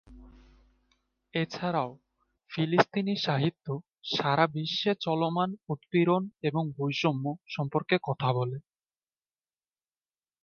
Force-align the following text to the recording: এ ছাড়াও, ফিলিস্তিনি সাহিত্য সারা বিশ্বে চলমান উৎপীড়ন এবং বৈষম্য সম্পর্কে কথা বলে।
এ 1.33 1.43
ছাড়াও, 1.45 1.89
ফিলিস্তিনি 2.51 3.13
সাহিত্য 3.17 3.65
সারা 4.11 4.45
বিশ্বে 4.47 4.91
চলমান 5.01 5.49
উৎপীড়ন 5.69 6.23
এবং 6.43 6.63
বৈষম্য 6.77 7.25
সম্পর্কে 7.47 7.95
কথা 8.03 8.29
বলে। 8.33 8.57